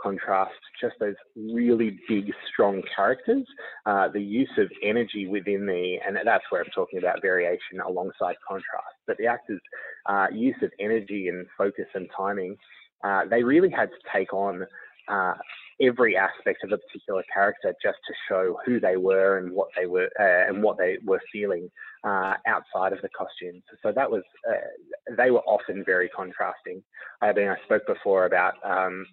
contrast, 0.00 0.52
just 0.80 0.94
those 1.00 1.14
really 1.36 1.98
big, 2.08 2.32
strong 2.52 2.82
characters, 2.94 3.44
uh, 3.86 4.08
the 4.08 4.20
use 4.20 4.50
of 4.58 4.70
energy 4.82 5.26
within 5.26 5.66
the, 5.66 5.96
and 6.06 6.16
that's 6.24 6.44
where 6.50 6.62
I'm 6.62 6.70
talking 6.74 6.98
about 6.98 7.22
variation 7.22 7.80
alongside 7.86 8.36
contrast, 8.46 8.94
but 9.06 9.16
the 9.18 9.26
actors' 9.26 9.60
uh, 10.06 10.26
use 10.32 10.56
of 10.62 10.70
energy 10.78 11.28
and 11.28 11.46
focus 11.56 11.86
and 11.94 12.08
timing, 12.16 12.56
uh, 13.02 13.22
they 13.28 13.42
really 13.42 13.70
had 13.70 13.90
to 13.90 13.96
take 14.12 14.32
on 14.32 14.66
uh, 15.08 15.34
every 15.80 16.16
aspect 16.16 16.64
of 16.64 16.72
a 16.72 16.78
particular 16.78 17.22
character 17.32 17.74
just 17.82 17.98
to 18.06 18.14
show 18.28 18.56
who 18.64 18.80
they 18.80 18.96
were 18.96 19.38
and 19.38 19.52
what 19.52 19.68
they 19.76 19.86
were 19.86 20.08
uh, 20.18 20.48
and 20.48 20.62
what 20.62 20.78
they 20.78 20.96
were 21.04 21.20
feeling 21.30 21.68
uh, 22.04 22.34
outside 22.46 22.92
of 22.92 23.02
the 23.02 23.08
costumes. 23.16 23.62
So 23.82 23.92
that 23.94 24.10
was 24.10 24.22
they 25.18 25.30
were 25.30 25.40
often 25.40 25.82
very 25.84 26.08
contrasting. 26.08 26.82
I 27.20 27.32
mean, 27.32 27.48
I 27.48 27.56
spoke 27.64 27.86
before 27.86 28.24
about 28.24 28.54
um, 28.64 29.04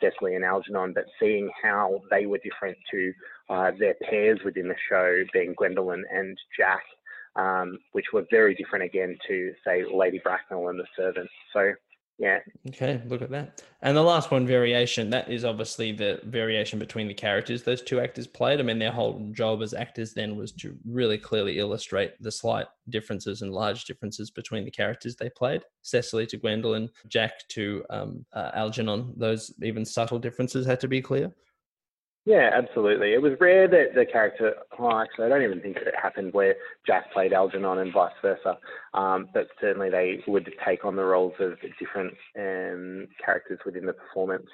Cecily 0.00 0.34
and 0.34 0.44
Algernon, 0.44 0.92
but 0.94 1.04
seeing 1.20 1.50
how 1.62 2.02
they 2.10 2.26
were 2.26 2.38
different 2.38 2.76
to 2.90 3.12
uh, 3.50 3.70
their 3.78 3.94
pairs 4.08 4.40
within 4.44 4.68
the 4.68 4.74
show, 4.88 5.22
being 5.32 5.54
Gwendolen 5.56 6.04
and 6.12 6.36
Jack. 6.56 6.82
Um, 7.36 7.78
which 7.92 8.06
were 8.12 8.26
very 8.32 8.52
different 8.56 8.84
again 8.84 9.16
to 9.28 9.52
say 9.64 9.84
Lady 9.94 10.20
Bracknell 10.24 10.70
and 10.70 10.80
the 10.80 10.86
servants. 10.96 11.30
So 11.52 11.72
yeah. 12.18 12.40
Okay, 12.66 13.00
look 13.06 13.22
at 13.22 13.30
that. 13.30 13.62
And 13.80 13.96
the 13.96 14.02
last 14.02 14.32
one, 14.32 14.44
variation, 14.44 15.08
that 15.10 15.30
is 15.30 15.44
obviously 15.44 15.92
the 15.92 16.20
variation 16.24 16.78
between 16.78 17.06
the 17.06 17.14
characters 17.14 17.62
those 17.62 17.80
two 17.80 18.00
actors 18.00 18.26
played. 18.26 18.58
I 18.58 18.64
mean, 18.64 18.80
their 18.80 18.90
whole 18.90 19.30
job 19.32 19.62
as 19.62 19.72
actors 19.72 20.14
then 20.14 20.36
was 20.36 20.50
to 20.52 20.76
really 20.84 21.16
clearly 21.16 21.60
illustrate 21.60 22.20
the 22.20 22.32
slight 22.32 22.66
differences 22.88 23.42
and 23.42 23.52
large 23.52 23.84
differences 23.84 24.32
between 24.32 24.64
the 24.64 24.70
characters 24.70 25.14
they 25.14 25.30
played. 25.30 25.62
Cecily 25.82 26.26
to 26.26 26.36
Gwendolen, 26.36 26.90
Jack 27.06 27.46
to 27.50 27.84
um, 27.88 28.26
uh, 28.32 28.50
Algernon, 28.52 29.14
those 29.16 29.54
even 29.62 29.84
subtle 29.84 30.18
differences 30.18 30.66
had 30.66 30.80
to 30.80 30.88
be 30.88 31.00
clear. 31.00 31.32
Yeah, 32.28 32.50
absolutely. 32.52 33.14
It 33.14 33.22
was 33.22 33.32
rare 33.40 33.66
that 33.68 33.94
the 33.94 34.04
character, 34.04 34.52
oh, 34.78 35.00
actually, 35.00 35.24
I 35.24 35.28
don't 35.30 35.42
even 35.42 35.62
think 35.62 35.76
that 35.76 35.86
it 35.86 35.94
happened 35.96 36.34
where 36.34 36.56
Jack 36.86 37.10
played 37.10 37.32
Algernon 37.32 37.78
and 37.78 37.90
vice 37.90 38.12
versa. 38.20 38.58
Um, 38.92 39.30
but 39.32 39.46
certainly 39.58 39.88
they 39.88 40.22
would 40.26 40.52
take 40.62 40.84
on 40.84 40.94
the 40.94 41.04
roles 41.06 41.32
of 41.40 41.54
different 41.78 42.12
um, 42.38 43.06
characters 43.24 43.60
within 43.64 43.86
the 43.86 43.94
performance. 43.94 44.44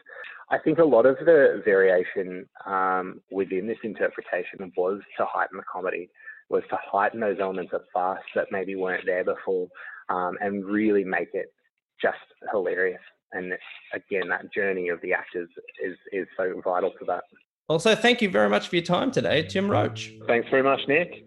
I 0.51 0.59
think 0.59 0.79
a 0.79 0.85
lot 0.85 1.05
of 1.05 1.17
the 1.17 1.63
variation 1.65 2.49
um, 2.65 3.21
within 3.33 3.67
this 3.67 3.79
interpretation 3.83 4.71
was 4.77 5.01
to 5.19 5.27
heighten 5.29 5.57
the 5.57 5.65
comedy, 5.65 6.11
was 6.51 6.63
to 6.71 6.79
heighten 6.81 7.19
those 7.19 7.39
elements 7.41 7.73
of 7.73 7.81
farce 7.93 8.23
that 8.37 8.53
maybe 8.53 8.77
weren't 8.77 9.05
there 9.05 9.25
before, 9.25 9.67
um, 10.11 10.37
and 10.41 10.65
really 10.65 11.03
make 11.03 11.31
it 11.33 11.53
just 12.01 12.19
hilarious. 12.53 13.03
And 13.33 13.53
again, 13.93 14.29
that 14.29 14.53
journey 14.53 14.91
of 14.91 15.01
the 15.01 15.13
actors 15.13 15.49
is 15.85 15.97
is 16.13 16.29
so 16.37 16.61
vital 16.65 16.93
to 17.01 17.05
that. 17.07 17.25
Also, 17.69 17.95
thank 17.95 18.21
you 18.21 18.29
very 18.29 18.49
much 18.49 18.69
for 18.69 18.77
your 18.77 18.85
time 18.85 19.11
today, 19.11 19.43
Tim 19.43 19.71
Roach. 19.71 20.13
Thanks 20.27 20.49
very 20.51 20.63
much, 20.63 20.81
Nick. 20.87 21.25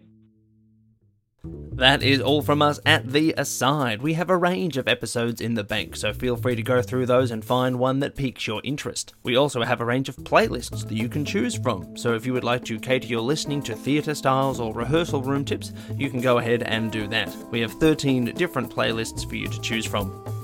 That 1.77 2.01
is 2.01 2.22
all 2.22 2.41
from 2.41 2.62
us 2.62 2.79
at 2.86 3.12
The 3.12 3.36
Aside. 3.38 4.01
We 4.01 4.13
have 4.13 4.32
a 4.32 4.38
range 4.38 4.77
of 4.77 4.88
episodes 4.88 5.41
in 5.41 5.53
the 5.53 5.63
bank, 5.63 5.96
so 5.96 6.12
feel 6.12 6.36
free 6.36 6.56
to 6.56 6.63
go 6.63 6.82
through 6.82 7.06
those 7.06 7.29
and 7.29 7.46
find 7.46 7.77
one 7.77 8.00
that 8.00 8.15
piques 8.15 8.48
your 8.48 8.62
interest. 8.63 9.13
We 9.24 9.36
also 9.36 9.63
have 9.63 9.79
a 9.79 9.86
range 9.86 10.10
of 10.10 10.15
playlists 10.17 10.88
that 10.88 10.96
you 10.96 11.08
can 11.08 11.24
choose 11.24 11.56
from, 11.56 11.96
so 11.96 12.15
if 12.15 12.25
you 12.25 12.34
would 12.34 12.44
like 12.44 12.65
to 12.65 12.79
cater 12.79 13.08
your 13.08 13.22
listening 13.22 13.62
to 13.63 13.75
theatre 13.75 14.15
styles 14.15 14.60
or 14.60 14.74
rehearsal 14.74 15.22
room 15.22 15.46
tips, 15.46 15.72
you 15.96 16.10
can 16.10 16.22
go 16.22 16.39
ahead 16.39 16.63
and 16.63 16.91
do 16.91 17.08
that. 17.08 17.36
We 17.51 17.62
have 17.62 17.74
13 17.74 18.25
different 18.34 18.74
playlists 18.74 19.27
for 19.27 19.36
you 19.36 19.48
to 19.48 19.62
choose 19.62 19.86
from. 19.86 20.37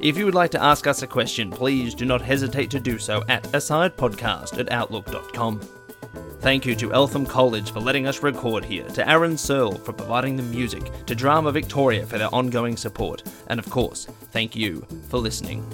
If 0.00 0.16
you 0.16 0.24
would 0.24 0.34
like 0.34 0.50
to 0.52 0.62
ask 0.62 0.86
us 0.86 1.02
a 1.02 1.06
question, 1.06 1.50
please 1.50 1.94
do 1.94 2.06
not 2.06 2.22
hesitate 2.22 2.70
to 2.70 2.80
do 2.80 2.98
so 2.98 3.22
at 3.28 3.42
asidepodcast 3.52 4.58
at 4.58 4.72
outlook.com. 4.72 5.60
Thank 6.40 6.64
you 6.64 6.74
to 6.76 6.94
Eltham 6.94 7.26
College 7.26 7.70
for 7.70 7.80
letting 7.80 8.06
us 8.06 8.22
record 8.22 8.64
here, 8.64 8.84
to 8.84 9.06
Aaron 9.06 9.36
Searle 9.36 9.76
for 9.76 9.92
providing 9.92 10.36
the 10.36 10.42
music, 10.42 10.90
to 11.04 11.14
Drama 11.14 11.52
Victoria 11.52 12.06
for 12.06 12.16
their 12.16 12.34
ongoing 12.34 12.78
support, 12.78 13.24
and 13.48 13.60
of 13.60 13.68
course, 13.68 14.06
thank 14.32 14.56
you 14.56 14.86
for 15.10 15.18
listening. 15.18 15.66